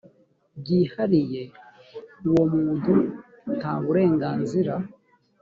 [0.59, 1.41] byihariye
[2.27, 2.93] uwo muntu
[3.57, 4.73] nta burenganzira